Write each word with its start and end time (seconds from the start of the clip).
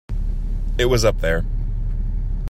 It 0.79 0.85
was 0.85 1.05
up 1.05 1.19
there. 1.21 1.45